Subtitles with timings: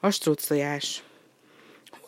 [0.00, 1.02] A structojás.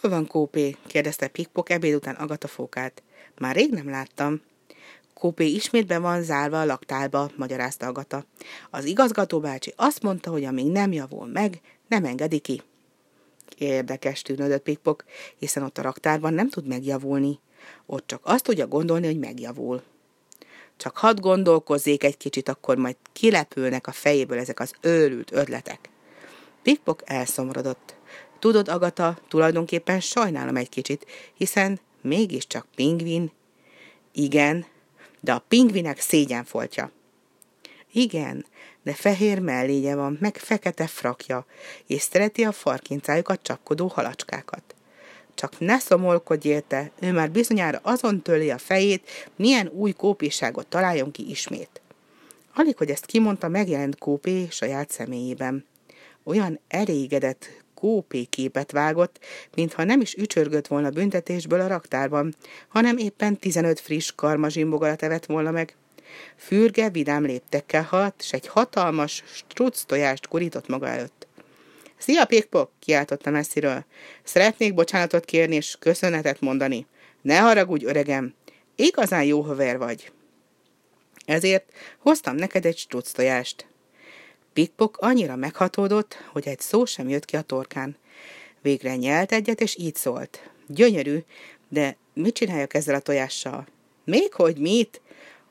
[0.01, 0.77] Hol van Kópé?
[0.87, 3.03] kérdezte Pikpok ebéd után Agata fókát.
[3.39, 4.41] Már rég nem láttam.
[5.15, 8.25] Kópé ismét be van zárva a laktálba, magyarázta Agata.
[8.71, 12.63] Az igazgató bácsi azt mondta, hogy amíg nem javul meg, nem engedi ki.
[13.59, 15.05] Érdekes tűnődött Pikpok,
[15.39, 17.39] hiszen ott a raktárban nem tud megjavulni.
[17.87, 19.83] Ott csak azt tudja gondolni, hogy megjavul.
[20.77, 25.89] Csak hadd gondolkozzék egy kicsit, akkor majd kilepülnek a fejéből ezek az őrült ötletek.
[26.63, 27.95] Pikpok elszomorodott.
[28.39, 33.33] Tudod, Agata, tulajdonképpen sajnálom egy kicsit, hiszen mégiscsak pingvin.
[34.13, 34.67] Igen,
[35.21, 36.91] de a pingvinek szégyenfoltja.
[37.93, 38.47] Igen,
[38.83, 41.47] de fehér mellénye van, meg fekete frakja,
[41.87, 44.75] és szereti a farkincájukat csapkodó halacskákat.
[45.35, 51.11] Csak ne szomolkodj érte, ő már bizonyára azon töli a fejét, milyen új kópiságot találjon
[51.11, 51.81] ki ismét.
[52.55, 55.67] Alig, hogy ezt kimondta, megjelent Kópé saját személyében.
[56.25, 59.19] Olyan elégedett Kópé képet vágott,
[59.55, 62.35] mintha nem is ücsörgött volna büntetésből a raktárban,
[62.69, 65.75] hanem éppen 15 friss karmazsimbogarat evett volna meg.
[66.37, 71.27] Fürge vidám léptekkel haladt, s egy hatalmas struc tojást kurított maga előtt.
[71.99, 72.71] Szia, Pikpok!
[72.79, 73.85] kiáltotta messziről.
[74.23, 76.87] Szeretnék bocsánatot kérni és köszönetet mondani.
[77.23, 78.35] Ne haragudj, öregem!
[78.77, 80.13] Igazán jó haver vagy.
[81.25, 83.67] Ezért hoztam neked egy struc tojást.
[84.61, 87.97] Pikpok annyira meghatódott, hogy egy szó sem jött ki a torkán.
[88.63, 90.51] Végre nyelt egyet, és így szólt.
[90.67, 91.19] Gyönyörű,
[91.69, 93.67] de mit csináljak ezzel a tojással?
[94.05, 95.01] Még hogy mit?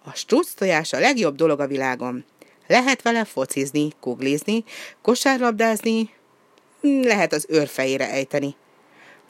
[0.04, 2.26] A struc tojás a legjobb dolog a világon.
[2.68, 4.64] Lehet vele focizni, kuglizni,
[5.02, 6.10] kosárlabdázni,
[6.82, 8.56] lehet az őrfejére ejteni.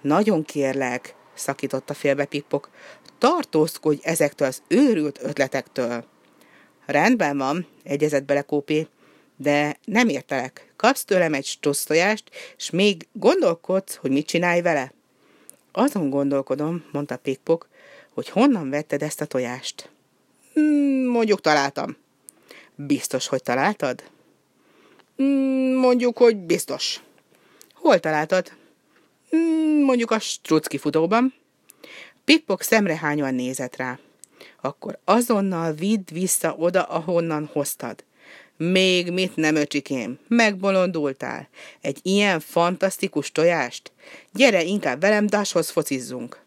[0.01, 2.69] Nagyon kérlek, szakította félbe Pippok,
[3.17, 6.05] tartózkodj ezektől az őrült ötletektől.
[6.85, 8.87] Rendben van, egyezett bele Kópé,
[9.41, 10.73] de nem értelek.
[10.75, 12.23] Kapsz tőlem egy stosztojást,
[12.57, 14.93] és még gondolkodsz, hogy mit csinálj vele?
[15.71, 17.67] Azon gondolkodom, mondta Pikpok,
[18.13, 19.89] hogy honnan vetted ezt a tojást.
[20.53, 21.97] Hmm, mondjuk találtam.
[22.75, 24.03] Biztos, hogy találtad?
[25.15, 27.01] Hmm, mondjuk, hogy biztos.
[27.73, 28.51] Hol találtad?
[29.29, 31.33] Hmm, mondjuk a strucki futóban.
[32.25, 33.99] Pikpok szemrehányóan nézett rá.
[34.61, 38.03] Akkor azonnal vidd vissza oda, ahonnan hoztad.
[38.61, 40.19] Még mit nem, öcsikém?
[40.27, 41.49] Megbolondultál?
[41.81, 43.91] Egy ilyen fantasztikus tojást?
[44.33, 46.41] Gyere inkább velem Dashoz focizzunk.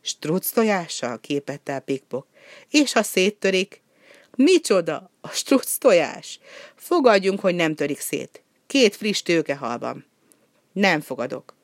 [0.00, 2.26] Struc tojással képett el Pikpok.
[2.70, 3.82] És ha széttörik?
[4.36, 5.10] Micsoda?
[5.20, 6.40] A struc tojás?
[6.74, 8.42] Fogadjunk, hogy nem törik szét.
[8.66, 10.06] Két friss tőkehalban.
[10.72, 11.54] Nem fogadok.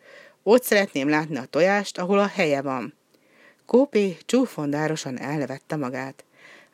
[0.43, 2.95] Ott szeretném látni a tojást, ahol a helye van.
[3.67, 6.25] Kópé csúfondárosan elvette magát.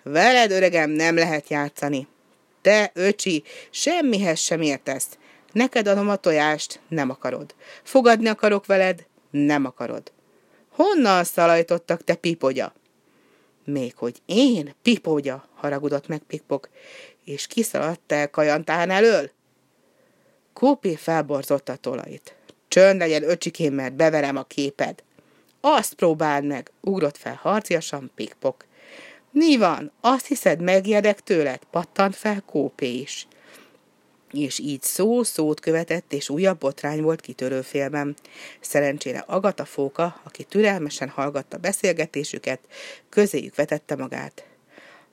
[0.02, 2.06] Veled, öregem, nem lehet játszani.
[2.62, 5.08] Te, öcsi, semmihez sem értesz.
[5.52, 7.54] Neked adom a tojást, nem akarod.
[7.82, 10.12] Fogadni akarok veled, nem akarod.
[10.70, 12.72] Honnan szalajtottak, te pipogya?
[13.64, 16.68] Még hogy én, pipogya, haragudott meg Pikpok,
[17.24, 19.30] és kiszaladt el kajantán elől?
[20.52, 22.34] Kópé felborzott a tolait.
[22.68, 25.02] Csönd legyen, öcsikém, mert beverem a képed.
[25.60, 28.64] Azt próbáld meg, ugrott fel harciasan Pikpok.
[29.32, 29.92] Mi van?
[30.00, 31.60] Azt hiszed, megjedek tőled?
[31.70, 33.26] Pattant fel Kópé is.
[34.32, 38.16] És így szó szót követett, és újabb botrány volt kitörőfélben.
[38.60, 42.60] Szerencsére Agata Fóka, aki türelmesen hallgatta beszélgetésüket,
[43.08, 44.44] közéjük vetette magát.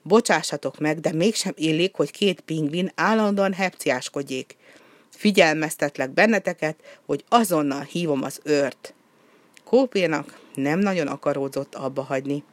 [0.02, 4.56] Bocsássatok meg, de mégsem illik, hogy két pingvin állandóan hepciáskodjék.
[5.10, 8.94] Figyelmeztetlek benneteket, hogy azonnal hívom az őrt.
[9.64, 12.44] Kópénak nem nagyon akaródzott abba hagyni.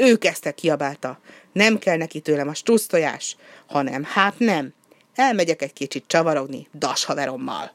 [0.00, 1.20] Ő kezdte kiabálta.
[1.52, 3.36] Nem kell neki tőlem a strusztojás,
[3.66, 4.74] hanem hát nem.
[5.14, 7.72] Elmegyek egy kicsit csavarogni das haverommal.